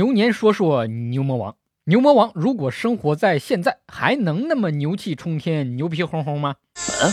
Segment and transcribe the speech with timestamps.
[0.00, 1.56] 牛年说说牛魔王。
[1.84, 6.56] 牛魔王如果生活在现在，还能那么牛气冲天、牛皮哄哄吗？
[7.02, 7.12] 嗯。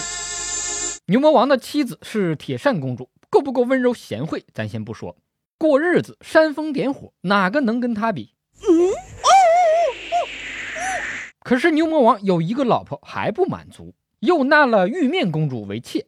[1.07, 4.45] 牛魔王的妻子是铁扇公主，够不够温柔贤惠？
[4.53, 5.17] 咱先不说，
[5.57, 8.35] 过日子煽风点火，哪个能跟他比？
[8.61, 8.71] 嗯。
[11.41, 16.05] 可是牛魔王有一个老婆还不满足，又纳了玉面公主为妾，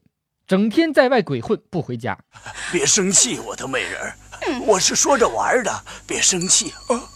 [0.47, 2.17] 整天在外鬼混不回家。
[2.71, 4.15] 别生气，我的美人儿。
[4.67, 7.09] 我是说着玩的，别生气啊！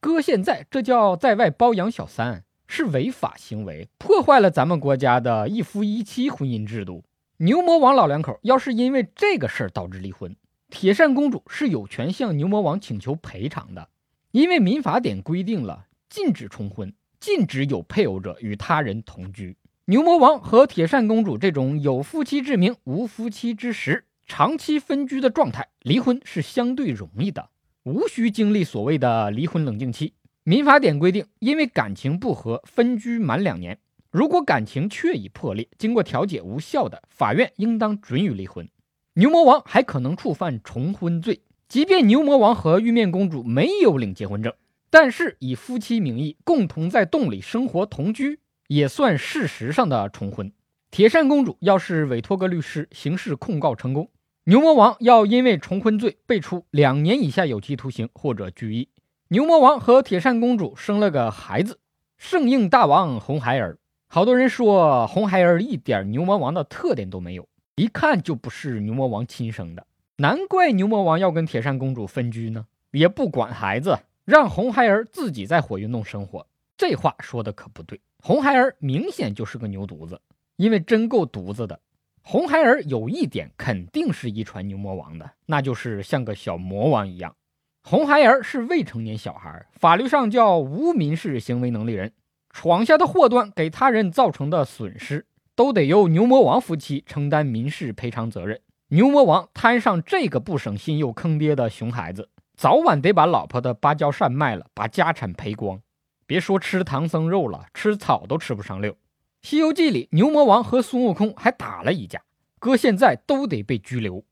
[0.00, 7.04] 哥，现在这叫在外包养小三，是违法行为，破坏了咱们国家的一夫一妻婚姻制度。
[7.38, 10.36] 牛魔王老两口要是因为这个事儿导致离婚，
[10.70, 13.88] 铁扇公主是有权向牛魔王请求赔偿的，
[14.30, 19.56] 因为民法典规定了禁止重婚，禁止有配偶者与他人同居。
[19.86, 24.04] 牛魔王和铁扇公主这种有夫妻之名无夫妻之实。
[24.26, 27.50] 长期分居的状态，离婚是相对容易的，
[27.84, 30.14] 无需经历所谓的离婚冷静期。
[30.42, 33.78] 民法典规定，因为感情不和分居满两年，
[34.10, 38.68] 如果感情确已破裂，经过调解无效的，法院应当准予离婚。
[39.14, 44.52] 牛魔王还可能触犯重婚罪，即便牛魔王和玉面公主没有领结婚证，
[44.90, 50.52] 但是以夫妻名义共同在洞里生活同居，也算事实上的重婚。
[50.90, 54.10] 铁扇公主要是委托个律师，刑事控告成功。
[54.46, 58.90] 牛魔王要因为重婚罪被处两年以下有期徒刑或者拘役。
[59.28, 61.78] 牛魔王和铁扇公主生了个孩子，
[62.18, 63.78] 圣婴大王红孩儿。
[64.06, 69.86] 好多人说红孩儿一点牛魔王的特点都没有，一看就不是牛魔王亲生的。
[70.16, 76.46] 难怪牛魔王要跟铁扇公主分居呢，也不管孩子，让红孩儿自己在火云洞生活。
[76.76, 80.20] 这话说的可不对，红孩儿明显就是个牛犊子，
[80.56, 81.80] 因为真够犊子的。
[82.26, 87.36] 红孩儿有一点肯定是遗传牛魔王的，那就是像个小魔王一样。
[87.82, 92.14] 红孩儿是未成年小孩，法律上叫无民事行为能力人，
[92.48, 98.58] 闯下的祸端给他人造成的损失，都得由牛魔王夫妻承担民事赔偿责任。
[98.88, 105.78] 牛魔王摊上这个不省心又坑爹的熊孩子，早晚得把老婆的芭蕉扇卖了，把家产赔光。
[106.26, 108.90] 别说吃唐僧肉了，吃草都吃不上溜。
[109.44, 112.22] 《西游记》里，牛魔王和孙悟空还打了一架，
[112.58, 114.24] 搁现在都得被拘留。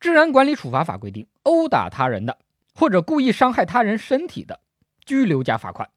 [0.00, 2.36] 治安管理处罚法规定，殴打他人的
[2.74, 4.58] 或者故意伤害他人身体的，
[5.04, 5.88] 拘留加罚款。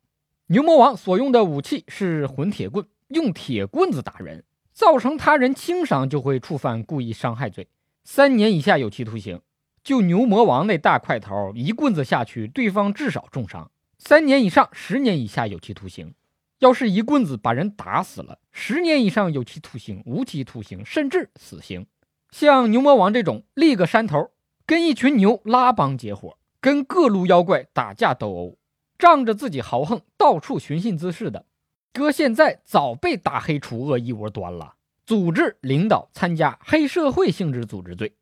[0.46, 7.68] 牛魔王所用的武器是混铁棍，用铁棍子打人，造成他人轻伤就会触犯故意伤害罪，
[8.03, 9.41] 三年以下有期徒刑。
[9.84, 16.13] 就牛魔王那大块头，一棍子下去，对方至少重伤，三年以上十年以下有期徒刑。
[16.59, 21.88] 要是一棍子把人打死了，十年以上有期徒刑、无期徒刑，甚至死刑。
[22.31, 24.31] 像牛魔王这种立个山头，
[24.66, 28.58] 跟一群牛拉帮结伙，跟各路妖怪打架斗殴，
[28.98, 31.46] 仗着自己豪横，到处寻衅滋事的，
[31.94, 34.75] 哥现在早被打黑除恶一窝端了。
[35.06, 38.14] 组织领导参加黑社会性质组织罪，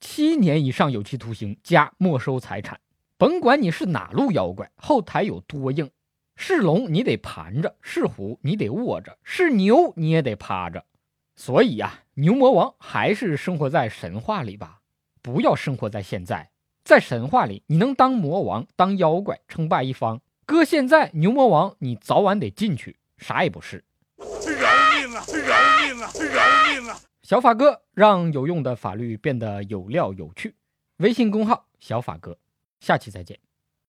[0.00, 2.78] 七年以上有期徒刑加没收财产。
[3.16, 5.90] 甭管你是哪路妖怪，后台有多硬。
[6.36, 10.84] 是龙你得盘着，是虎你得卧着，是牛你也得趴着。
[11.34, 14.80] 所以呀，牛魔王还是生活在神话里吧，
[15.22, 16.50] 不要生活在现在。
[16.84, 20.20] 在神话里，你能当魔王、当妖怪，称霸一方。
[20.44, 23.82] 搁现在，牛魔王你早晚得进去，啥也不是。
[24.18, 24.26] 饶
[24.94, 25.24] 命啊！
[25.26, 26.10] 饶命啊！
[26.14, 27.00] 饶命啊！
[27.22, 30.54] 小法哥让有用的法律变得有料有趣。
[30.98, 32.38] 微信公号小法哥，
[32.78, 33.38] 下期再见。